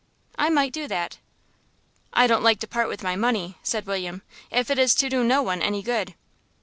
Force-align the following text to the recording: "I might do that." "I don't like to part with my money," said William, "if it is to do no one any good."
"I 0.35 0.49
might 0.49 0.73
do 0.73 0.87
that." 0.87 1.19
"I 2.11 2.25
don't 2.25 2.41
like 2.41 2.59
to 2.61 2.67
part 2.67 2.87
with 2.89 3.03
my 3.03 3.15
money," 3.15 3.57
said 3.61 3.85
William, 3.85 4.23
"if 4.49 4.71
it 4.71 4.79
is 4.79 4.95
to 4.95 5.09
do 5.09 5.23
no 5.23 5.43
one 5.43 5.61
any 5.61 5.83
good." 5.83 6.15